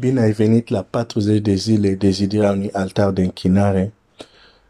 Bine 0.00 0.20
ai 0.20 0.32
venit 0.32 0.68
la 0.68 0.82
40 0.82 1.40
de 1.40 1.54
zile 1.54 1.94
dezidirea 1.94 2.50
unui 2.50 2.70
altar 2.72 3.10
de 3.10 3.22
închinare. 3.22 3.92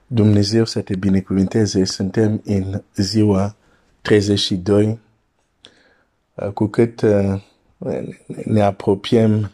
Dumnezeu 0.06 0.64
să 0.64 0.80
te 0.80 0.96
binecuvinteze. 0.96 1.84
Suntem 1.84 2.40
în 2.44 2.82
ziua 2.94 3.56
32. 4.00 4.98
Cu 6.54 6.66
cât 6.66 7.02
uh, 7.02 7.42
ne 8.44 8.62
apropiem 8.62 9.50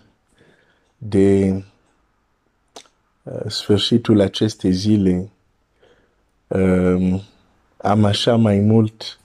de 0.99 1.53
uh, 3.22 3.40
sfârșitul 3.47 4.21
acestei 4.21 4.72
zile, 4.72 5.29
um, 6.47 7.22
am 7.77 8.04
așa 8.04 8.37
mai 8.37 8.58
mult 8.58 9.19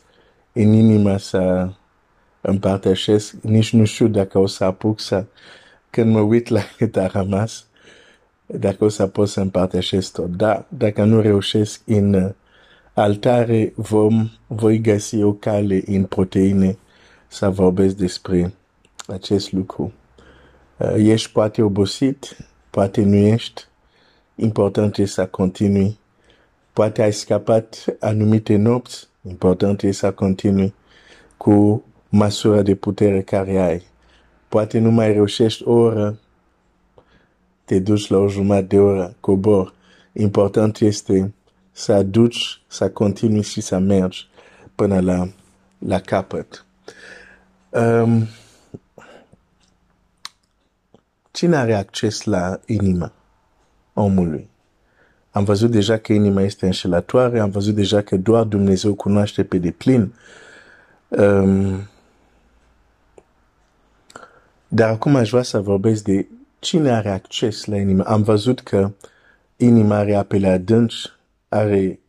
în 0.51 0.73
inima 0.73 1.17
să 1.17 1.69
împărtășesc, 2.41 3.33
nici 3.41 3.73
nu 3.73 3.85
știu 3.85 4.07
dacă 4.07 4.37
o 4.37 4.45
să 4.45 4.63
apuc 4.63 4.99
să, 4.99 5.25
când 5.91 6.11
mă 6.11 6.19
uit 6.19 6.47
la 6.47 6.61
cât 6.77 6.95
a 6.95 7.07
rămas, 7.07 7.65
dacă 8.45 8.83
o 8.83 8.89
să 8.89 9.07
pot 9.07 9.27
să 9.27 9.41
împărtășesc 9.41 10.11
tot. 10.13 10.29
Da, 10.35 10.65
dacă 10.69 11.03
nu 11.03 11.21
reușesc 11.21 11.81
în 11.85 12.33
altare, 12.93 13.73
vom, 13.75 14.29
voi 14.47 14.79
găsi 14.79 15.21
o 15.21 15.33
cale 15.33 15.83
în 15.85 16.03
proteine 16.03 16.77
să 17.27 17.49
vorbesc 17.49 17.95
despre 17.95 18.53
acest 19.07 19.51
lucru. 19.51 19.93
Uh, 20.77 20.93
ești 20.97 21.31
poate 21.31 21.61
obosit, 21.61 22.37
poate 22.69 23.01
nu 23.03 23.15
ești, 23.15 23.67
important 24.35 24.97
e 24.97 25.05
să 25.05 25.25
continui. 25.25 25.99
Poate 26.73 27.01
ai 27.01 27.13
scapat 27.13 27.85
anumite 27.99 28.55
nopți, 28.55 29.07
important 29.27 29.81
e 29.81 29.91
să 29.91 30.11
continui 30.11 30.73
cu 31.37 31.83
măsura 32.09 32.61
de 32.61 32.75
putere 32.75 33.21
care 33.21 33.57
ai. 33.57 33.90
Poate 34.51 34.79
nu 34.79 34.91
mai 34.91 35.13
reușești 35.13 35.63
o 35.63 35.71
oră, 35.71 36.17
te 37.65 37.79
duci 37.79 38.07
la 38.07 38.17
o 38.17 38.27
jumătate 38.27 38.65
de 38.65 38.79
oră, 38.79 39.15
cobor. 39.19 39.73
Important 40.11 40.77
este 40.79 41.33
să 41.71 41.93
aduci, 41.93 42.61
să 42.67 42.89
continui 42.89 43.41
și 43.41 43.61
să 43.61 43.77
mergi 43.77 44.29
până 44.75 44.99
la, 44.99 45.27
la 45.77 45.99
capăt. 45.99 46.65
Um, 47.69 48.27
cine 51.31 51.55
are 51.55 51.73
acces 51.73 52.23
la 52.23 52.59
inima 52.65 53.11
omului? 53.93 54.49
Am 55.31 55.43
văzut 55.43 55.71
deja 55.71 55.97
că 55.97 56.13
inima 56.13 56.41
este 56.41 56.65
înșelătoare, 56.65 57.39
am 57.39 57.49
văzut 57.49 57.75
deja 57.75 58.01
că 58.01 58.17
doar 58.17 58.43
Dumnezeu 58.43 58.93
cunoaște 58.93 59.43
pe 59.43 59.57
deplin. 59.57 60.13
Um, 61.07 61.89
dar 64.73 64.89
acum 64.89 65.15
aș 65.15 65.29
vrea 65.29 65.41
să 65.43 65.59
vorbesc 65.59 66.03
de 66.03 66.27
cine 66.59 66.91
are 66.91 67.09
acces 67.09 67.65
la 67.65 67.77
inima. 67.77 68.03
Am 68.03 68.23
văzut 68.23 68.59
că 68.59 68.91
inima 69.57 69.95
are 69.95 70.15
apele 70.15 70.47
adânci, 70.47 71.11
are 71.49 71.99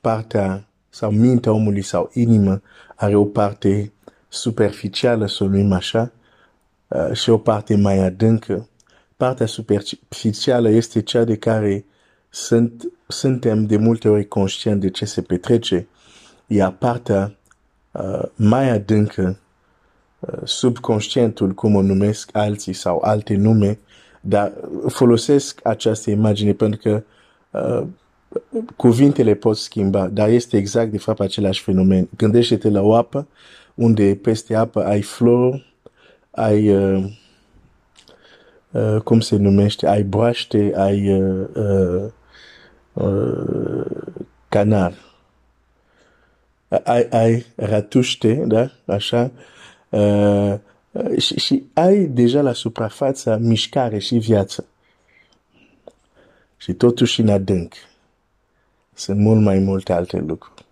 partea 0.00 0.66
sau 0.88 1.10
mintea 1.10 1.52
omului 1.52 1.82
sau 1.82 2.10
inimă 2.12 2.62
are 2.94 3.14
o 3.14 3.24
parte 3.24 3.92
superficială, 4.28 5.26
să 5.26 5.44
o 5.44 5.46
numim 5.46 5.72
așa, 5.72 6.12
uh, 6.88 7.12
și 7.12 7.30
o 7.30 7.38
parte 7.38 7.76
mai 7.76 7.98
adâncă. 7.98 8.68
Partea 9.16 9.46
superficială 9.46 10.68
este 10.68 11.02
cea 11.02 11.24
de 11.24 11.36
care 11.36 11.84
sunt, 12.28 12.92
suntem 13.08 13.66
de 13.66 13.76
multe 13.76 14.08
ori 14.08 14.28
conștienți 14.28 14.80
de 14.80 14.90
ce 14.90 15.04
se 15.04 15.22
petrece, 15.22 15.86
iar 16.46 16.70
partea 16.70 17.36
uh, 17.92 18.22
mai 18.34 18.70
adâncă, 18.70 19.22
uh, 19.22 19.47
subconștientul, 20.44 21.50
cum 21.50 21.74
o 21.74 21.82
numesc 21.82 22.30
alții 22.32 22.72
sau 22.72 23.00
alte 23.04 23.34
nume, 23.36 23.78
dar 24.20 24.52
folosesc 24.88 25.60
această 25.62 26.10
imagine 26.10 26.52
pentru 26.52 26.80
că 26.82 27.02
uh, 27.50 27.86
cuvintele 28.76 29.34
pot 29.34 29.56
schimba, 29.56 30.06
dar 30.06 30.28
este 30.28 30.56
exact 30.56 30.90
de 30.90 30.98
fapt 30.98 31.20
același 31.20 31.62
fenomen. 31.62 32.08
Gândește-te 32.16 32.70
la 32.70 32.80
o 32.80 32.94
apă, 32.94 33.26
unde 33.74 34.18
peste 34.22 34.54
apă 34.54 34.84
ai 34.84 35.02
flori, 35.02 35.74
ai, 36.30 36.76
uh, 36.76 37.04
uh, 38.70 39.00
cum 39.04 39.20
se 39.20 39.36
numește, 39.36 39.86
ai 39.86 40.02
broaște, 40.02 40.72
ai 40.76 41.20
uh, 41.20 41.46
uh, 41.54 42.04
uh, 42.92 43.86
canar. 44.48 44.92
Ai, 46.84 47.08
ai 47.10 47.46
ratuște, 47.56 48.44
da? 48.46 48.70
Așa. 48.86 49.22
Uh, 49.22 49.56
și, 51.18 51.38
și 51.38 51.64
ai 51.72 52.04
deja 52.04 52.42
la 52.42 52.52
suprafață 52.52 53.38
mișcare 53.40 53.98
și 53.98 54.16
viață. 54.16 54.66
Și 56.56 56.72
totuși 56.72 57.20
în 57.20 57.28
adânc 57.28 57.74
sunt 58.94 59.18
mult 59.18 59.40
mai 59.40 59.58
multe 59.58 59.92
alte 59.92 60.18
lucruri. 60.18 60.64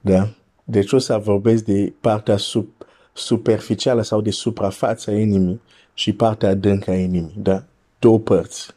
Da? 0.00 0.28
Deci 0.64 0.92
o 0.92 0.98
să 0.98 1.18
vorbesc 1.18 1.64
de 1.64 1.92
partea 2.00 2.36
sub, 2.36 2.68
superficială 3.12 4.02
sau 4.02 4.20
de 4.20 4.30
suprafața 4.30 5.12
inimii 5.12 5.60
și 5.94 6.12
partea 6.12 6.48
adâncă 6.48 6.90
a 6.90 6.94
inimii. 6.94 7.34
Da? 7.36 7.64
Două 7.98 8.18
părți. 8.18 8.76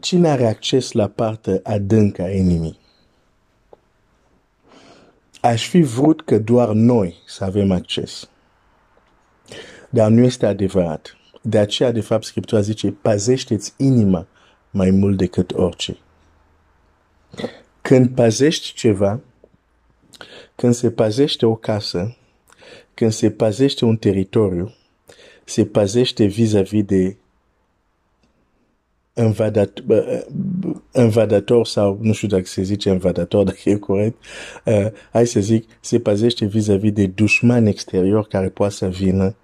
Cine 0.00 0.28
are 0.28 0.46
acces 0.46 0.92
la 0.92 1.08
partea 1.08 1.60
adâncă 1.62 2.22
a 2.22 2.30
inimii? 2.30 2.78
Aș 5.40 5.68
fi 5.68 5.80
vrut 5.80 6.22
că 6.24 6.38
doar 6.38 6.68
noi 6.68 7.22
să 7.26 7.44
avem 7.44 7.70
acces. 7.70 8.30
Dar 9.90 10.10
nu 10.10 10.24
este 10.24 10.46
adevărat. 10.46 11.16
De 11.42 11.58
aceea, 11.58 11.92
de 11.92 12.00
fapt, 12.00 12.24
Scriptura 12.24 12.60
zice, 12.60 12.90
pazește-ți 12.90 13.74
inima 13.76 14.26
mai 14.70 14.90
mult 14.90 15.16
decât 15.16 15.52
orice. 15.52 15.96
Când 17.80 18.14
pazești 18.14 18.72
ceva, 18.72 19.20
când 20.54 20.74
se 20.74 20.90
pazește 20.90 21.46
o 21.46 21.54
casă, 21.54 22.16
când 22.94 23.12
se 23.12 23.30
pazește 23.30 23.84
un 23.84 23.96
teritoriu, 23.96 24.74
se 25.44 25.64
pazește 25.66 26.24
vis-a-vis 26.24 26.84
de 26.84 27.16
invadator, 29.22 29.84
invadator 30.94 31.66
sau 31.66 31.98
nu 32.00 32.12
știu 32.12 32.28
dacă 32.28 32.44
se 32.44 32.62
zice 32.62 32.88
invadator, 32.88 33.44
dacă 33.50 33.58
e 33.64 33.74
corect, 33.74 34.16
uh, 34.64 34.86
hai 35.12 35.26
să 35.26 35.40
zic, 35.40 35.68
se 35.80 35.98
pazește 36.00 36.44
vis-a-vis 36.44 36.92
de 36.92 37.06
dușmani 37.06 37.68
exterior 37.68 38.26
care 38.26 38.48
poate 38.48 38.74
să 38.74 38.88
vină 38.88 39.34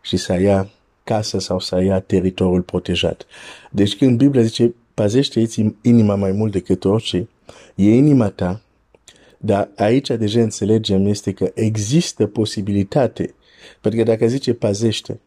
și 0.00 0.16
să 0.16 0.40
ia 0.40 0.68
casă 1.04 1.38
sau 1.38 1.58
să 1.58 1.82
ia 1.82 2.00
teritoriul 2.00 2.62
protejat. 2.62 3.26
Deci 3.70 3.96
când 3.96 4.18
Biblia 4.18 4.42
zice, 4.42 4.74
pazește-ți 4.94 5.64
inima 5.82 6.14
mai 6.14 6.32
mult 6.32 6.52
decât 6.52 6.84
orice, 6.84 7.28
e 7.74 7.94
inima 7.94 8.28
ta, 8.28 8.62
dar 9.38 9.70
aici 9.76 10.08
deja 10.08 10.40
înțelegem 10.40 11.06
este 11.06 11.32
că 11.32 11.50
există 11.54 12.26
posibilitate. 12.26 13.34
Pentru 13.80 14.00
că 14.00 14.10
dacă 14.10 14.26
zice 14.26 14.54
pazește, 14.54 15.20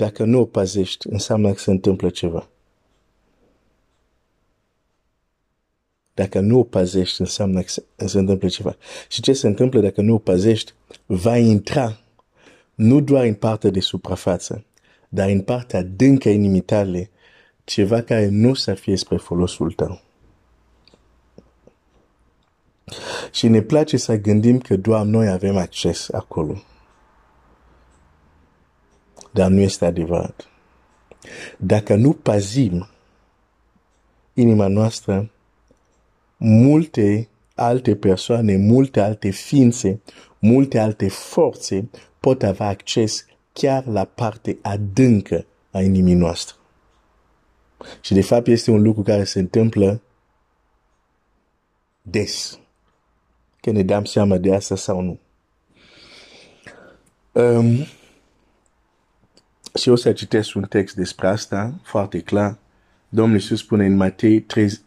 dacă 0.00 0.24
nu 0.24 0.40
o 0.40 0.44
pazești, 0.44 1.08
înseamnă 1.08 1.52
că 1.52 1.58
se 1.58 1.70
întâmplă 1.70 2.10
ceva. 2.10 2.48
Dacă 6.14 6.40
nu 6.40 6.58
o 6.58 6.62
pazești, 6.62 7.20
înseamnă 7.20 7.60
că 7.60 7.68
se, 7.68 7.84
se 7.96 8.18
întâmplă 8.18 8.48
ceva. 8.48 8.76
Și 9.08 9.20
ce 9.20 9.32
se 9.32 9.46
întâmplă 9.46 9.80
dacă 9.80 10.00
nu 10.00 10.14
o 10.14 10.18
pazești? 10.18 10.72
Va 11.06 11.36
intra 11.36 12.00
nu 12.74 13.00
doar 13.00 13.24
în 13.24 13.34
partea 13.34 13.70
de 13.70 13.80
suprafață, 13.80 14.64
dar 15.08 15.28
în 15.28 15.40
partea 15.40 15.82
dâncă 15.82 16.28
inimitale, 16.28 17.10
ceva 17.64 18.02
care 18.02 18.28
nu 18.28 18.54
să 18.54 18.74
fie 18.74 18.96
spre 18.96 19.16
folosul 19.16 19.72
tău. 19.72 20.00
Și 23.32 23.48
ne 23.48 23.62
place 23.62 23.96
să 23.96 24.16
gândim 24.16 24.58
că 24.58 24.76
doar 24.76 25.04
noi 25.04 25.28
avem 25.28 25.56
acces 25.56 26.08
acolo 26.12 26.62
dar 29.30 29.50
nu 29.50 29.60
este 29.60 29.84
adevărat. 29.84 30.48
Dacă 31.58 31.94
nu 31.94 32.12
pazim 32.12 32.88
inima 34.34 34.66
noastră, 34.66 35.30
multe 36.36 37.28
alte 37.54 37.96
persoane, 37.96 38.56
multe 38.56 39.00
alte 39.00 39.30
ființe, 39.30 40.00
multe 40.38 40.78
alte 40.78 41.08
forțe 41.08 41.88
pot 42.20 42.42
avea 42.42 42.66
acces 42.66 43.26
chiar 43.52 43.86
la 43.86 44.04
parte 44.04 44.58
adâncă 44.62 45.46
a 45.70 45.80
inimii 45.80 46.14
noastre. 46.14 46.54
Și 48.00 48.14
de 48.14 48.22
fapt 48.22 48.46
este 48.46 48.70
un 48.70 48.82
lucru 48.82 49.02
care 49.02 49.24
se 49.24 49.38
întâmplă 49.38 50.02
des. 52.02 52.58
Că 53.60 53.70
ne 53.70 53.82
dăm 53.82 54.04
seama 54.04 54.36
de 54.36 54.54
asta 54.54 54.76
sau 54.76 55.00
nu. 55.00 55.18
Um, 57.32 57.86
și 59.80 59.88
o 59.88 59.94
să 59.94 60.12
citesc 60.12 60.54
un 60.54 60.62
text 60.62 60.94
despre 60.94 61.26
asta, 61.28 61.74
foarte 61.82 62.20
clar. 62.20 62.58
Domnul 63.08 63.36
Iisus 63.36 63.58
spune 63.58 63.86
în 63.86 63.96
Matei 63.96 64.40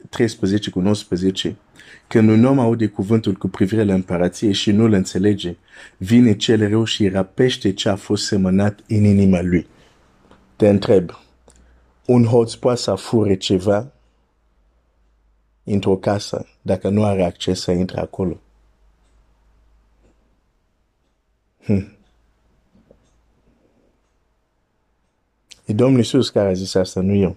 13 0.10 0.70
cu 0.70 0.80
19, 0.80 1.56
Când 2.08 2.30
un 2.30 2.46
om 2.46 2.60
aude 2.60 2.88
cuvântul 2.88 3.34
cu 3.34 3.48
privire 3.48 3.84
la 3.84 3.94
împărație 3.94 4.52
și 4.52 4.72
nu 4.72 4.84
îl 4.84 4.94
înțelege, 4.94 5.56
vine 5.98 6.36
cel 6.36 6.68
rău 6.70 6.84
și 6.84 7.08
rapește 7.08 7.74
ce 7.74 7.90
a 7.90 7.96
fost 7.96 8.26
semănat 8.26 8.80
în 8.88 9.04
inima 9.04 9.42
lui. 9.42 9.68
Te 10.56 10.70
întreb, 10.70 11.10
un 12.06 12.26
hoț 12.26 12.54
poate 12.54 12.80
să 12.80 12.96
fure 12.96 13.36
ceva 13.36 13.92
într-o 15.64 15.98
casă 15.98 16.48
dacă 16.62 16.90
nu 16.90 17.04
are 17.04 17.24
acces 17.24 17.62
să 17.62 17.72
intre 17.72 18.00
acolo? 18.00 18.40
Hm. 21.64 22.02
E 25.66 25.74
Domnul 25.74 25.98
Iisus 25.98 26.30
care 26.30 26.50
a 26.50 26.54
zis 26.54 26.74
asta, 26.76 27.02
nu 27.02 27.16
eu. 27.16 27.36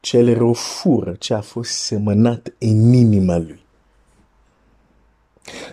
Cel 0.00 0.34
rău 0.34 0.52
fură 0.52 1.14
ce 1.14 1.34
a 1.34 1.40
fost 1.40 1.70
semănat 1.70 2.54
în 2.58 2.92
inima 2.92 3.36
lui. 3.36 3.62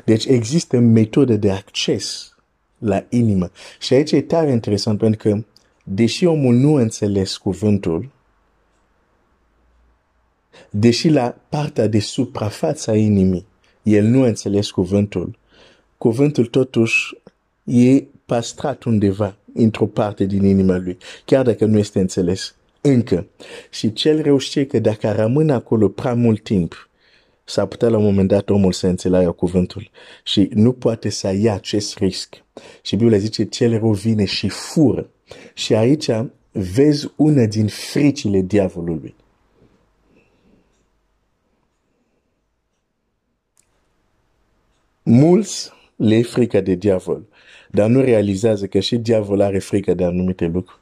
Deci 0.06 0.26
există 0.26 0.80
metode 0.80 1.36
de 1.36 1.52
acces 1.52 2.36
la 2.78 3.04
inimă. 3.10 3.52
Și 3.80 3.94
aici 3.94 4.12
e 4.12 4.22
tare 4.22 4.52
interesant 4.52 4.98
pentru 5.00 5.30
că, 5.30 5.44
deși 5.84 6.26
omul 6.26 6.56
nu 6.56 6.74
înțeles 6.74 7.38
cuvântul, 7.38 8.10
deși 10.70 11.10
la 11.10 11.36
partea 11.50 11.88
de 11.88 12.00
suprafața 12.00 12.96
inimii, 12.96 13.46
el 13.84 14.06
nu 14.06 14.22
înțeles 14.24 14.72
cuvântul, 14.72 15.38
cuvântul 15.98 16.46
totuși 16.46 17.18
e 17.64 18.04
pastrat 18.26 18.84
undeva 18.84 19.36
într-o 19.54 19.86
parte 19.86 20.26
din 20.26 20.44
inima 20.44 20.78
lui, 20.78 20.98
chiar 21.26 21.46
dacă 21.46 21.66
nu 21.66 21.78
este 21.78 22.00
înțeles 22.00 22.56
încă. 22.82 23.28
Și 23.70 23.94
cel 23.94 24.22
rău 24.22 24.38
știe 24.38 24.66
că 24.66 24.80
dacă 24.80 25.12
rămâne 25.12 25.52
acolo 25.52 25.88
prea 25.88 26.14
mult 26.14 26.44
timp, 26.44 26.90
s-ar 27.44 27.66
putea 27.66 27.90
la 27.90 27.98
un 27.98 28.04
moment 28.04 28.28
dat 28.28 28.50
omul 28.50 28.72
să 28.72 28.88
înțeleagă 28.88 29.32
cuvântul 29.32 29.90
și 30.24 30.50
nu 30.54 30.72
poate 30.72 31.10
să 31.10 31.34
ia 31.34 31.54
acest 31.54 31.98
risc. 31.98 32.44
Și 32.82 32.96
Biblia 32.96 33.18
zice, 33.18 33.46
cel 33.46 33.80
rău 33.80 33.92
vine 33.92 34.26
și 34.26 34.50
fură. 34.50 35.10
Și 35.54 35.76
aici 35.76 36.10
vezi 36.52 37.12
una 37.16 37.46
din 37.46 37.68
fricile 37.68 38.42
diavolului. 38.42 39.16
Mulți 45.04 45.72
le 45.96 46.16
e 46.16 46.24
frică 46.24 46.62
de 46.62 46.74
diavol, 46.74 47.28
dar 47.72 47.90
nu 47.90 48.02
realizează 48.02 48.68
că 48.68 48.80
și 48.80 48.98
diavol 48.98 49.42
are 49.42 49.60
frică 49.60 49.94
de 49.94 50.04
anumite 50.04 50.46
lucruri. 50.46 50.80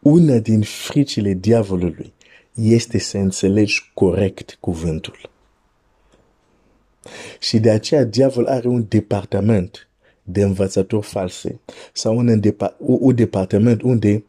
Una 0.00 0.38
din 0.38 0.60
fricile 0.62 1.32
diavolului 1.32 2.12
este 2.54 2.98
să 2.98 3.18
înțelegi 3.18 3.90
corect 3.94 4.56
cuvântul. 4.60 5.30
Și 7.40 7.58
de 7.58 7.70
aceea 7.70 8.04
diavol 8.04 8.46
are 8.46 8.68
un 8.68 8.84
departament 8.88 9.88
de 10.22 10.42
învățători 10.42 11.06
false 11.06 11.60
sau 11.92 12.16
un, 12.16 12.40
un 12.78 13.14
departament 13.14 13.82
unde 13.82 14.24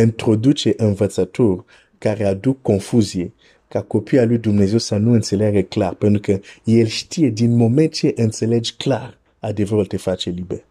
introduce 0.00 0.74
învățători 0.76 1.64
care 1.98 2.24
aduc 2.24 2.62
confuzie 2.62 3.32
ca 3.68 3.82
copia 3.82 4.24
lui 4.24 4.38
Dumnezeu 4.38 4.78
să 4.78 4.96
nu 4.96 5.12
înțeleagă 5.12 5.60
clar, 5.60 5.94
pentru 5.94 6.20
că 6.20 6.40
el 6.64 6.86
știe 6.86 7.28
din 7.28 7.56
moment 7.56 7.92
ce 7.92 8.12
înțelegi 8.16 8.74
clar, 8.74 9.18
adevărul 9.46 9.86
te 9.86 9.96
face 9.96 10.30
liber. 10.30 10.64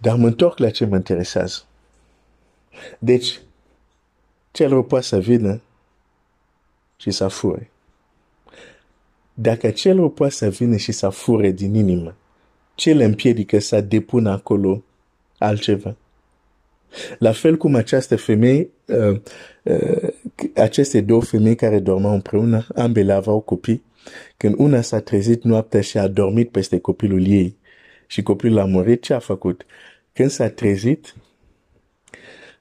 Dar 0.00 0.16
mă 0.16 0.26
întorc 0.26 0.58
la 0.58 0.70
ce 0.70 0.84
mă 0.84 0.96
interesează. 0.96 1.62
Deci, 2.98 3.40
cel 4.50 4.82
poate 4.82 5.04
să 5.04 5.18
vină 5.18 5.60
și 6.96 7.10
să 7.10 7.28
fure. 7.28 7.70
Dacă 9.34 9.70
cel 9.70 10.08
poate 10.08 10.32
să 10.32 10.48
vină 10.48 10.76
și 10.76 10.92
să 10.92 11.08
fure 11.08 11.50
din 11.50 11.74
inimă, 11.74 12.16
ce 12.74 12.90
îl 12.90 13.00
împiedică 13.00 13.58
să 13.58 13.80
depună 13.80 14.30
acolo 14.30 14.82
altceva? 15.38 15.96
La 17.18 17.32
fel 17.32 17.56
cum 17.56 17.74
această 17.74 18.16
femeie, 18.16 18.68
uh, 18.86 19.20
uh, 19.62 20.08
aceste 20.54 21.00
două 21.00 21.22
femei 21.22 21.54
care 21.54 21.78
dormeau 21.78 22.14
împreună, 22.14 22.66
ambele 22.74 23.12
aveau 23.12 23.40
copii, 23.40 23.82
când 24.36 24.54
una 24.58 24.80
s-a 24.80 25.00
trezit 25.00 25.42
noaptea 25.42 25.80
și 25.80 25.98
a 25.98 26.08
dormit 26.08 26.50
peste 26.50 26.78
copilul 26.78 27.26
ei 27.26 27.56
și 28.06 28.22
copilul 28.22 28.58
a 28.58 28.64
murit, 28.64 29.02
ce 29.02 29.14
a 29.14 29.18
făcut? 29.18 29.66
Când 30.12 30.30
s-a 30.30 30.48
trezit, 30.48 31.14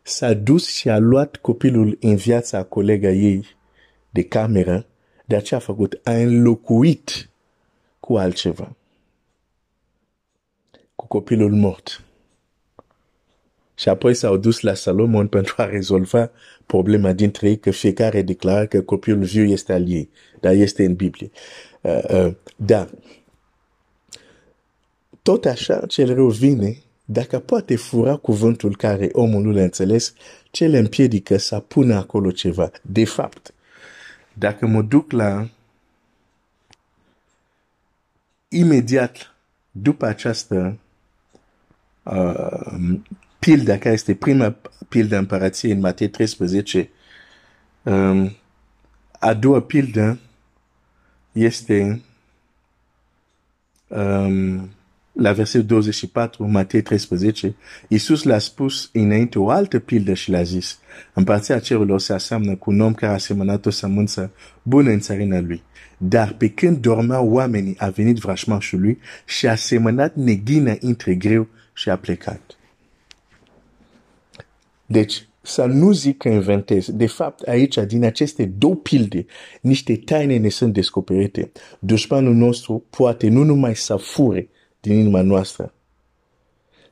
s-a 0.02 0.34
dus 0.34 0.68
și 0.68 0.90
a 0.90 0.98
luat 0.98 1.36
copilul 1.36 1.98
în 2.02 2.16
viața 2.16 2.64
colega 2.64 3.10
ei 3.10 3.46
de 4.10 4.24
cameră, 4.24 4.86
de 5.26 5.40
ce 5.42 5.56
a 5.56 5.60
făcut? 5.60 6.00
A 6.04 6.12
înlocuit 6.12 7.30
cu 8.00 8.18
altceva. 8.18 8.76
Cu 10.96 11.08
copilul 11.08 11.52
mort. 11.52 12.07
Și 13.78 13.90
apoi 13.90 14.14
s-au 14.14 14.38
dus 14.38 14.60
la 14.60 14.74
Salomon 14.74 15.28
pentru 15.28 15.54
a 15.58 15.66
rezolva 15.66 16.32
problema 16.66 17.14
dintre 17.14 17.50
ei, 17.50 17.60
că 17.60 17.72
fiecare 17.72 18.22
declară 18.22 18.66
că 18.66 18.82
copilul 18.82 19.24
viu 19.24 19.44
este 19.44 19.74
al 19.74 19.92
ei, 19.92 20.10
dar 20.40 20.54
este 20.54 20.86
în 20.86 20.96
Biblie. 20.96 21.32
Uh, 21.82 22.04
uh, 22.10 22.34
da. 22.56 22.90
Tot 25.22 25.46
așa, 25.46 25.86
cel 25.86 26.14
rău 26.14 26.30
vine, 26.30 26.78
dacă 27.06 27.40
poate 27.40 27.76
fura 27.76 28.16
cuvântul 28.16 28.76
care 28.76 29.10
omul 29.12 29.42
nu 29.42 29.52
l-a 29.52 29.62
înțeles, 29.62 30.14
ce 30.52 30.68
le 30.68 30.78
împiedică 30.78 31.38
să 31.38 31.60
pună 31.60 31.96
acolo 31.96 32.32
ceva. 32.32 32.72
De 32.82 33.06
fapt, 33.06 33.54
dacă 34.34 34.68
mă 34.68 34.82
duc 34.82 35.12
la 35.12 35.50
imediat 38.48 39.36
după 39.72 40.06
această 40.06 40.78
uh, 42.04 43.00
pilda 43.48 43.78
care 43.78 43.94
este 43.94 44.16
prima 44.16 44.56
pilda 44.90 45.18
împărației 45.18 45.72
în 45.72 45.80
Matei 45.80 46.10
13, 46.10 46.90
um, 47.84 48.36
a 49.20 49.34
doua 49.34 49.62
pildă 49.62 50.20
este 51.32 52.02
um, 53.88 54.70
la 55.12 55.32
versetul 55.32 55.66
24, 55.66 56.46
Matei 56.46 56.82
13, 56.82 57.56
Iisus 57.88 58.24
le-a 58.24 58.40
spus 58.40 58.90
înainte 58.94 59.40
o 59.40 59.50
altă 59.50 59.80
pildă 59.80 60.14
și 60.14 60.30
le-a 60.30 60.44
zis, 60.44 60.80
împărția 61.14 61.60
cerurilor 61.60 62.00
se 62.00 62.14
aseamnă 62.14 62.56
cu 62.56 62.72
un 62.72 62.80
om 62.80 62.94
care 62.94 63.14
a 63.14 63.18
semănat 63.18 63.66
o 63.66 63.70
sămânță 63.70 64.32
bună 64.64 64.90
în 64.90 65.00
țarina 65.00 65.40
lui. 65.40 65.64
Dar 65.98 66.34
pe 66.34 66.50
când 66.50 66.78
dormeau 66.78 67.30
oamenii, 67.30 67.76
a 67.80 67.90
venit 67.90 68.18
vrașmașul 68.18 68.80
lui 68.80 69.00
și 69.26 69.48
a 69.48 69.56
semănat 69.56 70.16
neghină 70.16 70.76
între 70.80 71.16
greu 71.16 71.48
și 71.74 71.90
a 71.90 71.98
plecat. 71.98 72.57
Deci, 74.88 75.28
să 75.42 75.66
nu 75.66 75.92
zic 75.92 76.18
că 76.18 76.30
inventez. 76.30 76.92
De 76.92 77.08
fapt, 77.08 77.42
aici, 77.42 77.78
din 77.78 78.04
aceste 78.04 78.46
două 78.46 78.76
pilde, 78.76 79.26
niște 79.62 79.98
taine 79.98 80.38
ne 80.38 80.50
sunt 80.50 80.74
descoperite. 80.74 81.52
Dușmanul 81.80 82.34
nostru 82.34 82.84
poate 82.90 83.30
nu 83.30 83.44
numai 83.44 83.76
să 83.76 83.96
fure 83.96 84.50
din 84.80 84.94
inima 84.94 85.22
noastră, 85.22 85.74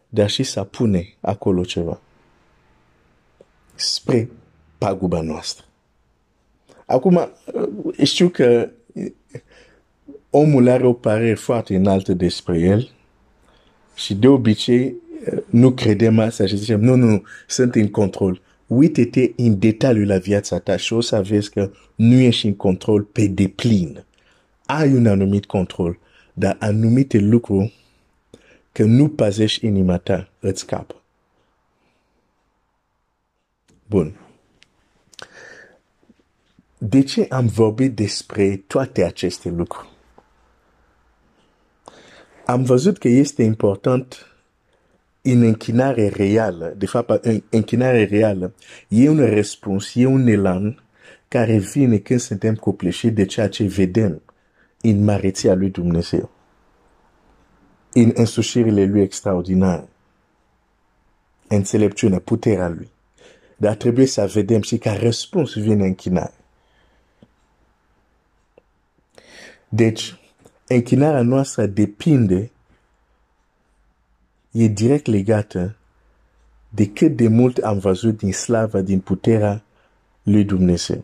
dar 0.10 0.30
și 0.30 0.44
să 0.44 0.64
pune 0.64 1.16
acolo 1.20 1.64
ceva. 1.64 2.02
Spre 3.76 4.30
paguba 4.78 5.22
noastră. 5.22 5.66
Acum, 6.86 7.30
știu 8.04 8.30
că 8.30 8.70
omul 10.30 10.70
are 10.70 10.86
o 10.86 10.94
părere 10.94 11.34
foarte 11.34 11.76
înaltă 11.76 12.14
despre 12.14 12.60
el 12.60 12.90
și 13.96 14.16
de 14.16 14.28
obicei 14.28 14.96
nu 15.56 15.74
credem 15.74 16.20
asta 16.20 16.46
și 16.46 16.58
zicem, 16.58 16.82
nu, 16.82 16.96
nu, 16.96 17.24
sunt 17.48 17.76
în 17.76 17.92
control. 17.92 18.42
Uite-te 18.68 19.32
în 19.36 19.60
detaliu 19.60 20.06
la 20.06 20.18
viața 20.18 20.60
ta 20.60 20.78
și 20.78 20.94
o 20.94 21.02
să 21.02 21.22
vezi 21.22 21.50
că 21.50 21.72
nu 21.96 22.14
ești 22.14 22.46
în 22.46 22.56
control 22.56 23.04
pe 23.04 23.28
deplin. 23.28 24.06
Ai 24.66 24.94
un 24.94 25.08
anumit 25.08 25.46
control, 25.46 26.00
dar 26.34 26.58
anumite 26.60 27.18
lucruri 27.18 27.74
că 28.72 28.84
nu 28.84 29.10
pazești 29.10 29.66
inima 29.66 29.98
ta 29.98 30.30
îți 30.40 30.60
scapă. 30.60 31.02
Bun. 33.88 34.20
De 36.78 37.04
ce 37.04 37.28
am 37.30 37.46
vorbit 37.46 37.96
despre 37.96 38.64
toate 38.68 39.04
aceste 39.04 39.50
lucruri? 39.50 39.90
Am 42.46 42.64
văzut 42.64 42.98
că 42.98 43.08
este 43.08 43.44
important 43.44 44.35
în 45.28 45.42
închinare 45.42 46.08
reală, 46.08 46.74
de 46.78 46.86
fapt, 46.86 47.26
în 47.26 47.44
închinare 47.50 48.04
reală, 48.04 48.54
e 48.88 49.10
un 49.10 49.26
răspuns, 49.26 49.96
e 49.96 50.06
un 50.06 50.28
elan 50.28 50.84
care 51.28 51.58
vine 51.58 51.98
când 51.98 52.20
suntem 52.20 52.56
copleșiți 52.56 53.14
de 53.14 53.26
ceea 53.26 53.50
ce 53.50 53.64
vedem 53.64 54.22
în 54.82 55.04
măreția 55.04 55.54
lui 55.54 55.70
Dumnezeu, 55.70 56.30
în 57.94 58.12
însușirile 58.16 58.86
lui 58.86 59.02
extraordinare, 59.02 59.88
înțelepciunea, 61.48 62.20
puterea 62.20 62.68
lui. 62.68 62.90
dar 63.58 63.76
trebuie 63.76 64.06
să 64.06 64.30
vedem 64.34 64.62
și 64.62 64.78
ca 64.78 64.94
răspuns 64.94 65.54
vine 65.54 65.86
închinare. 65.86 66.34
Deci, 69.70 70.20
închinarea 70.68 71.22
noastră 71.22 71.66
depinde, 71.66 72.52
e 74.56 74.68
direct 74.68 75.06
legată 75.06 75.76
de 76.70 76.92
cât 76.92 77.16
de 77.16 77.28
mult 77.28 77.58
am 77.58 77.78
văzut 77.78 78.18
din 78.18 78.34
slava, 78.34 78.82
din 78.82 79.00
puterea 79.00 79.64
lui 80.24 80.44
Dumnezeu. 80.44 81.04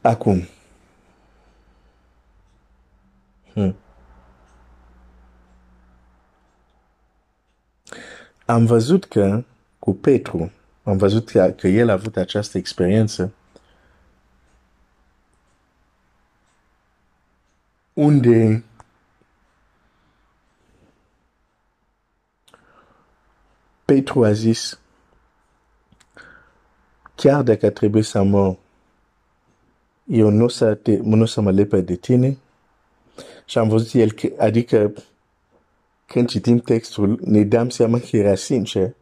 Acum, 0.00 0.48
hmm. 3.52 3.74
am 8.44 8.66
văzut 8.66 9.04
că 9.04 9.44
cu 9.78 9.94
Petru, 9.94 10.52
am 10.82 10.96
văzut 10.96 11.30
că, 11.30 11.54
că 11.56 11.68
el 11.68 11.88
a 11.88 11.92
avut 11.92 12.16
această 12.16 12.58
experiență 12.58 13.32
unde 17.94 18.64
Petru 23.84 24.24
a 24.24 24.32
zis, 24.32 24.80
chiar 27.14 27.42
dacă 27.42 27.70
trebuie 27.70 28.02
să 28.02 28.22
mor, 28.22 28.56
eu 30.04 30.28
nu 30.30 30.44
o 30.44 30.48
să, 30.48 30.74
te, 30.74 30.96
nu 30.96 31.24
să 31.24 31.40
mă 31.40 31.50
lepă 31.50 31.80
de 31.80 31.94
tine. 31.94 32.38
Și 33.44 33.58
am 33.58 33.68
văzut 33.68 33.92
el, 34.00 34.14
adică 34.38 34.92
când 36.06 36.28
citim 36.28 36.58
textul, 36.58 37.20
ne 37.24 37.42
dăm 37.42 37.68
seama 37.68 37.98
că 37.98 38.16
era 38.16 38.34
sincer, 38.34 38.94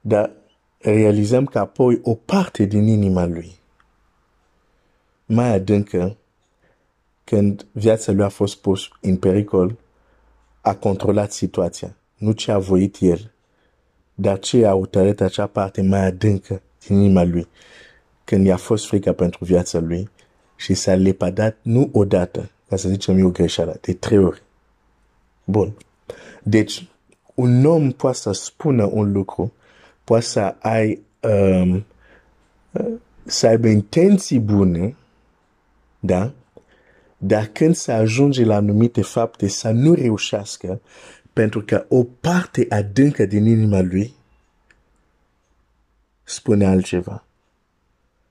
dar 0.00 0.32
realizăm 0.78 1.44
că 1.44 1.58
apoi 1.58 2.00
o 2.02 2.14
parte 2.14 2.64
din 2.64 2.86
inima 2.86 3.24
lui, 3.24 3.58
mai 5.26 5.54
adâncă, 5.54 6.16
când 7.28 7.66
viața 7.72 8.12
lui 8.12 8.24
a 8.24 8.28
fost 8.28 8.56
pus 8.56 8.88
în 9.00 9.16
pericol, 9.16 9.76
a 10.60 10.74
controlat 10.74 11.32
situația. 11.32 11.96
Nu 12.16 12.32
ce 12.32 12.52
a 12.52 12.58
voit 12.58 12.96
el, 13.00 13.32
dar 14.14 14.38
ce 14.38 14.66
a 14.66 14.70
hotărât 14.70 15.20
acea 15.20 15.46
parte 15.46 15.82
mai 15.82 16.06
adâncă 16.06 16.62
din 16.86 16.96
inima 16.96 17.24
lui, 17.24 17.48
când 18.24 18.46
i-a 18.46 18.56
fost 18.56 18.86
frică 18.86 19.12
pentru 19.12 19.44
viața 19.44 19.78
lui 19.78 20.08
și 20.56 20.74
s-a 20.74 20.94
lepadat 20.94 21.56
nu 21.62 21.88
odată, 21.92 22.50
ca 22.68 22.76
să 22.76 22.88
zicem 22.88 23.18
eu 23.18 23.30
greșeală, 23.30 23.78
de 23.80 23.92
trei 23.92 24.18
ori. 24.18 24.42
Bun. 25.44 25.72
Deci, 26.42 26.88
un 27.34 27.64
om 27.64 27.90
poate 27.90 28.16
să 28.16 28.32
spună 28.32 28.84
un 28.84 29.12
lucru, 29.12 29.52
poate 30.04 30.24
să 30.24 30.54
ai 30.58 31.02
um, 31.20 31.84
să 33.24 33.46
aibă 33.46 33.66
intenții 33.66 34.40
bune, 34.40 34.96
da? 36.00 36.32
Dar 37.18 37.46
când 37.46 37.74
se 37.74 37.92
ajunge 37.92 38.44
la 38.44 38.54
anumite 38.54 39.02
fapte 39.02 39.48
să 39.48 39.70
nu 39.70 39.94
reușească, 39.94 40.80
pentru 41.32 41.62
că 41.62 41.86
o 41.88 42.04
parte 42.04 42.66
adâncă 42.68 43.24
din 43.24 43.46
inima 43.46 43.80
lui 43.80 44.14
spune 46.24 46.66
altceva. 46.66 47.24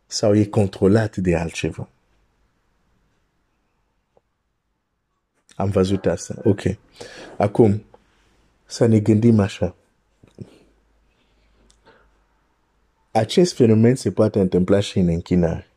Sau 0.05 0.35
e 0.35 0.45
controlat 0.45 1.15
de 1.15 1.35
altceva. 1.35 1.89
Am 5.55 5.69
văzut 5.69 6.05
asta. 6.05 6.35
Ok. 6.43 6.61
Acum, 7.37 7.83
să 8.65 8.85
ne 8.85 8.99
gândim 8.99 9.39
așa. 9.39 9.75
Acest 13.11 13.55
fenomen 13.55 13.95
se 13.95 14.11
poate 14.11 14.39
întâmpla 14.39 14.79
și 14.79 14.99
în 14.99 15.07
închinare. 15.07 15.67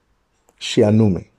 Și 0.59 0.83
anume, 0.83 1.31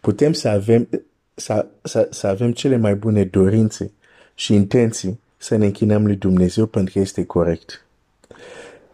putem 0.00 0.32
să 0.32 0.48
avem, 0.48 0.88
să, 1.34 1.66
să, 1.82 2.08
să 2.10 2.26
avem 2.26 2.52
cele 2.52 2.76
mai 2.76 2.94
bune 2.94 3.24
dorințe 3.24 3.92
și 4.34 4.54
intenții 4.54 5.20
să 5.36 5.56
ne 5.56 5.64
închinăm 5.64 6.06
lui 6.06 6.16
Dumnezeu 6.16 6.66
pentru 6.66 6.92
că 6.92 6.98
este 6.98 7.24
corect. 7.24 7.86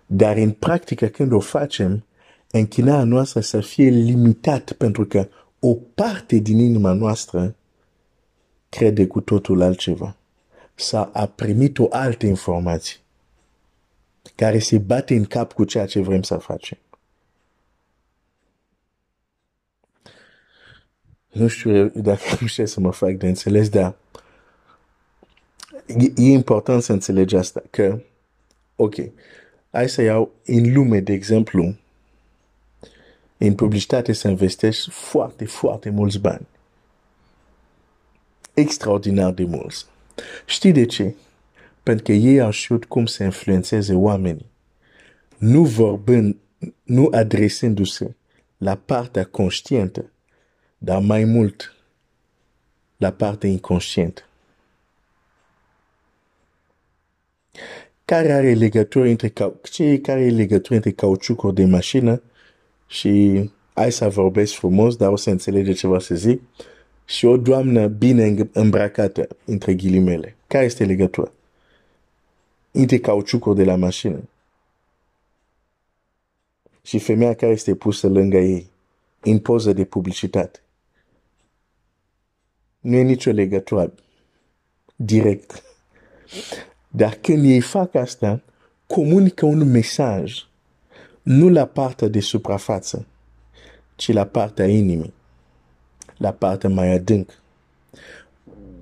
Dar 0.06 0.36
în 0.36 0.50
practică, 0.50 1.06
când 1.06 1.32
o 1.32 1.40
facem, 1.40 2.04
închinarea 2.50 3.04
noastră 3.04 3.40
să 3.40 3.60
fie 3.60 3.88
limitat 3.88 4.72
pentru 4.72 5.06
că 5.06 5.28
o 5.58 5.74
parte 5.94 6.36
din 6.36 6.58
inima 6.58 6.92
noastră 6.92 7.54
crede 8.68 9.06
cu 9.06 9.20
totul 9.20 9.62
altceva. 9.62 10.16
Sau 10.74 11.10
a 11.12 11.26
primit 11.26 11.78
o 11.78 11.86
altă 11.90 12.26
informație 12.26 12.96
care 14.34 14.58
se 14.58 14.78
bate 14.78 15.14
în 15.14 15.24
cap 15.24 15.52
cu 15.52 15.64
ceea 15.64 15.86
ce 15.86 16.00
vrem 16.00 16.22
să 16.22 16.36
facem. 16.36 16.78
Nu 21.34 21.46
știu 21.46 21.88
dacă 21.94 22.20
nu 22.40 22.46
știu 22.46 22.66
să 22.66 22.80
mă 22.80 22.92
fac 22.92 23.10
de 23.10 23.26
înțeles, 23.26 23.68
dar 23.68 23.94
e, 25.86 26.12
e 26.16 26.30
important 26.30 26.82
să 26.82 26.92
înțelegi 26.92 27.36
asta, 27.36 27.62
că, 27.70 28.00
ok, 28.76 28.94
hai 29.70 29.88
să 29.88 30.02
iau 30.02 30.32
în 30.44 30.72
lume, 30.72 31.00
de 31.00 31.12
exemplu, 31.12 31.76
în 33.36 33.54
publicitate 33.54 34.12
să 34.12 34.28
investești 34.28 34.90
foarte, 34.90 35.44
foarte 35.44 35.90
mulți 35.90 36.18
bani. 36.18 36.46
Extraordinar 38.54 39.32
de 39.32 39.44
mulți. 39.44 39.86
Știi 40.46 40.72
de 40.72 40.86
ce? 40.86 41.14
Pentru 41.82 42.04
că 42.04 42.12
ei 42.12 42.40
au 42.40 42.50
știut 42.50 42.84
cum 42.84 43.06
să 43.06 43.22
influențeze 43.22 43.94
oamenii. 43.94 44.50
Nu 45.38 45.64
vorbind, 45.64 46.36
nu 46.82 47.08
adresându-se 47.12 48.14
la 48.56 48.74
partea 48.74 49.24
conștientă, 49.24 50.04
dar 50.84 51.00
mai 51.00 51.24
mult 51.24 51.74
la 52.96 53.10
partea 53.10 53.48
inconștientă. 53.48 54.22
Care 58.04 58.32
are 58.32 58.54
legătură 58.54 59.08
între, 59.08 59.32
ce 59.62 60.00
care 60.00 60.20
e 60.20 60.30
legătură 60.30 60.74
între 60.74 60.90
cauciucuri 60.90 61.54
de 61.54 61.64
mașină 61.64 62.22
și 62.86 63.50
hai 63.74 63.92
să 63.92 64.08
vorbesc 64.08 64.52
frumos, 64.52 64.96
dar 64.96 65.12
o 65.12 65.16
să 65.16 65.30
înțelege 65.30 65.72
ce 65.72 65.86
vă 65.86 65.98
să 65.98 66.14
zic, 66.14 66.40
și 67.04 67.26
o 67.26 67.36
doamnă 67.36 67.86
bine 67.86 68.48
îmbracată, 68.52 69.28
între 69.44 69.74
ghilimele. 69.74 70.36
Care 70.46 70.64
este 70.64 70.84
legătura? 70.84 71.32
Între 72.70 72.98
cauciucuri 72.98 73.56
de 73.56 73.64
la 73.64 73.76
mașină 73.76 74.28
și 76.82 76.98
femeia 76.98 77.34
care 77.34 77.52
este 77.52 77.74
pusă 77.74 78.08
lângă 78.08 78.36
ei, 78.36 78.70
în 79.20 79.38
poză 79.38 79.72
de 79.72 79.84
publicitate. 79.84 80.63
Nu 82.84 82.96
e 82.96 83.02
nicio 83.02 83.30
legătură 83.30 83.92
direct. 84.96 85.62
Dar 86.88 87.14
când 87.20 87.44
ei 87.44 87.60
fac 87.60 87.94
asta, 87.94 88.40
comunică 88.86 89.46
un 89.46 89.70
mesaj 89.70 90.46
nu 91.22 91.48
la 91.48 91.64
partea 91.64 92.08
de 92.08 92.20
suprafață, 92.20 93.06
ci 93.96 94.12
la 94.12 94.24
partea 94.24 94.66
inimii, 94.66 95.12
la 96.16 96.32
partea 96.32 96.68
mai 96.68 96.92
adânc. 96.92 97.30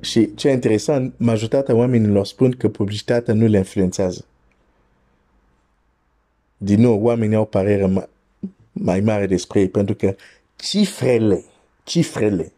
Și 0.00 0.35
ce 0.35 0.50
interesant, 0.50 1.14
majoritatea 1.16 1.75
oamenilor 1.75 2.26
spun 2.26 2.50
că 2.50 2.68
publicitatea 2.68 3.35
nu 3.35 3.47
le 3.47 3.59
influențează. 3.59 4.25
Din 6.56 6.80
nou, 6.80 7.02
oamenii 7.02 7.37
au 7.37 7.47
părere 7.47 8.09
mai 8.73 9.00
mare 9.00 9.26
despre 9.26 9.61
ei, 9.61 9.68
pentru 9.68 9.94
că 9.94 10.14
cifrele, 10.56 11.44
cifrele 11.85 12.52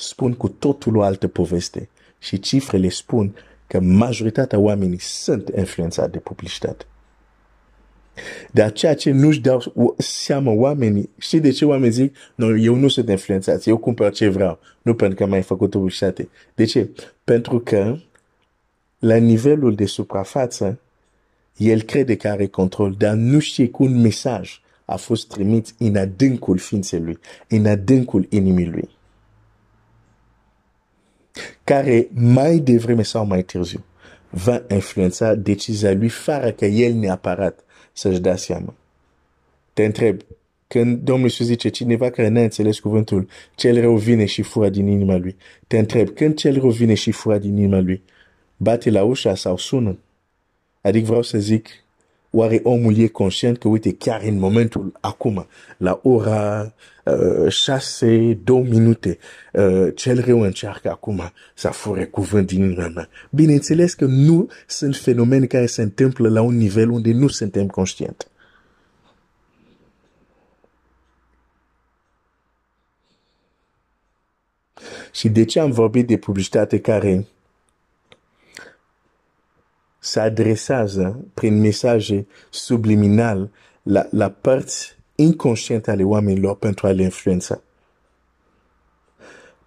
spun 0.00 0.34
cu 0.34 0.48
totul 0.48 0.96
o 0.96 1.02
altă 1.02 1.28
poveste. 1.28 1.88
Și 2.18 2.38
cifrele 2.38 2.88
spun 2.88 3.34
că 3.66 3.80
majoritatea 3.80 4.58
oamenii 4.58 5.00
sunt 5.00 5.52
influențați 5.56 6.12
de 6.12 6.18
publicitate. 6.18 6.84
Dar 8.50 8.72
ceea 8.72 8.94
ce 8.94 9.10
nu-și 9.10 9.40
dau 9.40 9.94
seama 9.98 10.52
oamenii, 10.52 11.10
știi 11.18 11.40
de 11.40 11.50
ce 11.50 11.64
oamenii 11.64 11.90
zic, 11.90 12.16
nu, 12.34 12.58
eu 12.58 12.74
nu 12.74 12.88
sunt 12.88 13.08
influențat, 13.08 13.66
eu 13.66 13.76
cumpăr 13.76 14.12
ce 14.12 14.28
vreau, 14.28 14.58
nu 14.82 14.94
pentru 14.94 15.16
că 15.16 15.26
m-ai 15.26 15.42
făcut 15.42 15.70
publicitate. 15.70 16.28
De 16.54 16.64
ce? 16.64 16.90
Pentru 17.24 17.60
că 17.60 17.96
la 18.98 19.16
nivelul 19.16 19.74
de 19.74 19.84
suprafață, 19.84 20.80
el 21.56 21.82
crede 21.82 22.16
că 22.16 22.28
are 22.28 22.46
control, 22.46 22.94
dar 22.98 23.14
nu 23.14 23.38
știe 23.38 23.68
că 23.68 23.76
un 23.78 24.00
mesaj 24.00 24.60
a 24.84 24.96
fost 24.96 25.28
trimis 25.28 25.74
în 25.78 25.96
adâncul 25.96 26.58
ființei 26.58 27.00
lui, 27.00 27.18
în 27.48 27.66
adâncul 27.66 28.26
inimii 28.30 28.66
lui, 28.66 28.88
care 31.64 32.08
mai 32.14 32.58
devreme 32.58 33.02
sau 33.02 33.26
mai 33.26 33.42
târziu 33.42 33.84
va 34.30 34.62
influența 34.68 35.34
decizia 35.34 35.92
lui 35.92 36.08
fără 36.08 36.50
că 36.50 36.64
el 36.64 36.92
neapărat 36.92 37.64
să-și 37.92 38.20
dea 38.20 38.36
seama. 38.36 38.74
Te 39.72 39.84
întreb, 39.84 40.20
când 40.66 40.98
Domnul 40.98 41.24
Iisus 41.24 41.46
zice, 41.46 41.68
cineva 41.68 42.10
care 42.10 42.28
n-a 42.28 42.40
înțeles 42.40 42.78
cuvântul, 42.78 43.28
cel 43.54 43.80
rău 43.80 43.96
vine 43.96 44.24
și 44.24 44.42
fură 44.42 44.68
din 44.68 44.86
inima 44.86 45.16
lui. 45.16 45.36
Te 45.66 45.78
întreb, 45.78 46.08
când 46.08 46.34
cel 46.34 46.60
rău 46.60 46.70
vine 46.70 46.94
și 46.94 47.10
fură 47.10 47.38
din 47.38 47.56
inima 47.56 47.78
lui, 47.78 48.02
bate 48.56 48.90
la 48.90 49.02
ușa 49.02 49.34
sau 49.34 49.56
sună? 49.56 49.98
Adică 50.80 51.06
vreau 51.06 51.22
să 51.22 51.38
zic, 51.38 51.68
oare 52.30 52.60
omul 52.62 52.98
e 52.98 53.06
conștient 53.06 53.58
că, 53.58 53.68
uite, 53.68 53.94
chiar 53.94 54.22
în 54.22 54.38
momentul 54.38 54.92
acum, 55.00 55.46
la 55.76 56.00
ora 56.02 56.74
uh, 57.04 57.52
șase, 57.52 58.38
două 58.44 58.62
minute, 58.62 59.18
uh, 59.52 59.88
cel 59.94 60.24
rău 60.24 60.40
încearcă 60.40 60.90
acum 60.90 61.32
să 61.54 61.68
fure 61.68 62.04
cuvânt 62.04 62.46
din 62.46 62.64
inima 62.64 62.88
mea. 62.88 63.08
Bineînțeles 63.30 63.94
că 63.94 64.04
nu 64.04 64.48
sunt 64.66 64.96
fenomene 64.96 65.46
care 65.46 65.66
se 65.66 65.82
întâmplă 65.82 66.28
la 66.28 66.40
un 66.40 66.56
nivel 66.56 66.90
unde 66.90 67.12
nu 67.12 67.28
suntem 67.28 67.66
conștienți. 67.66 68.28
Și 75.12 75.28
de 75.28 75.44
ce 75.44 75.60
am 75.60 75.70
vorbit 75.70 76.06
de 76.06 76.16
publicitate 76.16 76.80
care 76.80 77.26
se 80.00 80.20
adresează 80.20 81.24
prin 81.34 81.60
mesaje 81.60 82.26
subliminal 82.50 83.50
la, 83.82 84.06
la 84.10 84.28
părți 84.28 84.98
inconștiente 85.14 85.90
ale 85.90 86.02
oamenilor 86.02 86.56
pentru 86.56 86.86
a 86.86 86.90
le 86.90 87.02
influența. 87.02 87.60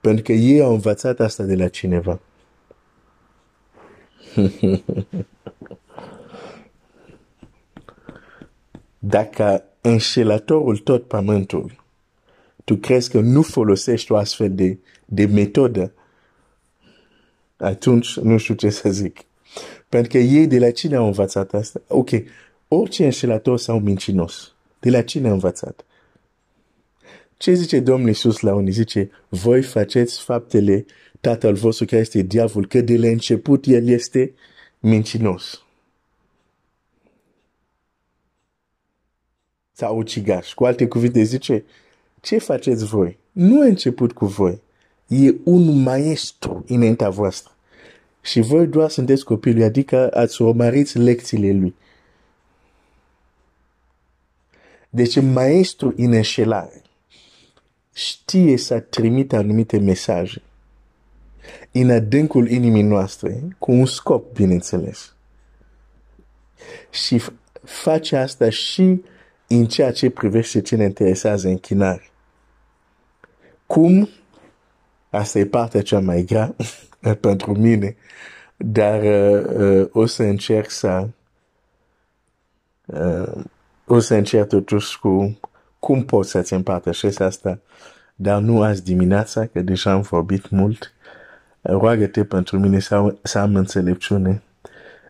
Pentru 0.02 0.24
că 0.24 0.32
ei 0.32 0.62
au 0.62 0.74
învățat 0.74 1.20
asta 1.20 1.44
de 1.44 1.56
la 1.56 1.68
cineva. 1.68 2.20
Dacă 9.00 9.64
înșelatorul 9.82 10.78
tot 10.78 11.08
pământul, 11.08 11.84
tu 12.64 12.76
crezi 12.76 13.10
că 13.10 13.20
nu 13.20 13.42
folosești 13.42 14.12
o 14.12 14.16
astfel 14.16 14.56
de, 14.56 14.78
de 15.06 15.26
metodă, 15.26 15.92
atunci 17.58 18.20
nu 18.20 18.38
știu 18.38 18.54
ce 18.54 18.70
să 18.70 18.90
zic. 18.90 19.26
Pentru 19.90 20.12
că 20.12 20.18
ei 20.18 20.48
de 20.48 20.60
la 20.60 20.72
cine 20.72 20.96
au 20.96 21.06
învățat 21.06 21.54
asta? 21.54 21.82
Ok, 21.88 22.10
orice 22.68 23.06
înșelator 23.06 23.60
sau 23.60 23.80
mincinos, 23.80 24.54
de 24.80 24.90
la 24.90 25.02
cine 25.02 25.28
au 25.28 25.34
învățat? 25.34 25.86
Ce 27.38 27.54
zice 27.54 27.80
Domnul 27.80 28.08
Iisus 28.08 28.40
la 28.40 28.54
unii? 28.54 28.72
Zice, 28.72 29.12
voi 29.30 29.62
faceți 29.62 30.22
faptele 30.22 30.86
tatăl 31.20 31.54
vostru 31.54 31.86
care 31.86 32.02
este 32.02 32.22
diavol, 32.22 32.68
că 32.68 32.82
de 32.82 32.98
la 32.98 33.08
început 33.08 33.66
el 33.66 33.88
este 33.88 34.34
mincinos. 34.80 35.64
Sau 39.72 39.98
ucigaș. 39.98 40.54
Cu 40.54 40.66
alte 40.66 40.88
cuvinte 40.88 41.24
zice, 41.24 41.64
ce 42.22 42.38
faceți 42.38 42.86
voi? 42.86 43.18
Nu 43.32 43.62
a 43.62 43.66
început 43.66 44.12
cu 44.12 44.26
voi. 44.26 44.62
E 45.08 45.34
un 45.44 45.82
maestru 45.82 46.64
înaintea 46.68 47.10
voastră. 47.10 47.53
Și 48.24 48.40
voi 48.42 48.68
doar 48.68 48.90
sunteți 48.90 49.24
copilul, 49.24 49.64
adică 49.64 50.10
ați 50.14 50.42
urmărit 50.42 50.94
lecțiile 50.94 51.52
lui. 51.52 51.76
Deci 54.90 55.22
maestru 55.22 55.94
în 55.98 56.12
înșelare 56.12 56.82
știe 57.94 58.58
să 58.58 58.80
trimite 58.80 59.36
anumite 59.36 59.78
mesaje 59.78 60.42
în 61.72 61.90
adâncul 61.90 62.50
inimii 62.50 62.82
noastre, 62.82 63.56
cu 63.60 63.72
un 63.72 63.86
scop, 63.86 64.34
bineînțeles. 64.34 65.16
Și 66.90 67.22
face 67.64 68.16
asta 68.16 68.50
și 68.50 69.04
în 69.48 69.66
ceea 69.66 69.92
ce 69.92 70.10
privește 70.10 70.62
ce 70.62 70.76
ne 70.76 70.84
interesează 70.84 71.48
închinare. 71.48 72.12
Cum? 73.66 74.10
Asta 75.10 75.40
e 75.40 75.46
partea 75.46 75.82
cea 75.82 76.00
mai 76.00 76.24
grea 76.24 76.56
pentru 77.20 77.58
mine, 77.58 77.96
dar 78.58 79.04
uh, 79.04 79.88
o 79.92 80.06
să 80.06 80.24
încerc 80.24 80.70
să 80.70 81.08
uh, 82.86 83.44
o 83.86 84.00
să 84.00 84.16
încerc 84.16 84.48
totuși 84.48 85.00
cu 85.00 85.40
cum 85.80 86.06
pot 86.06 86.26
să-ți 86.26 86.54
împărtășesc 86.54 87.20
asta, 87.20 87.60
dar 88.16 88.42
nu 88.42 88.62
azi 88.62 88.84
dimineața, 88.84 89.46
că 89.46 89.62
deja 89.62 89.92
am 89.92 90.02
vorbit 90.02 90.50
mult. 90.50 90.94
Roagă-te 91.62 92.24
pentru 92.24 92.60
mine 92.60 92.80
să, 92.80 93.16
să 93.22 93.40
am 93.40 93.56
înțelepciune, 93.56 94.42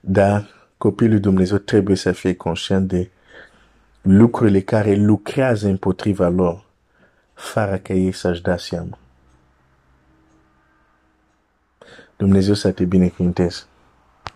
dar 0.01 0.49
copilul 0.77 1.19
Dumnezeu 1.19 1.57
trebuie 1.57 1.95
să 1.95 2.11
fie 2.11 2.35
conștient 2.35 2.87
de 2.87 3.09
lucrurile 4.01 4.59
care 4.59 4.95
lucrează 4.95 5.67
împotriva 5.67 6.27
lor, 6.27 6.65
fără 7.33 7.77
ca 7.77 7.93
ei 7.93 8.11
să-și 8.11 8.41
dea 8.41 8.57
seama. 8.57 8.97
Dumnezeu 12.17 12.53
să 12.53 12.71
te 12.71 12.85
binecuvânteze. 12.85 13.63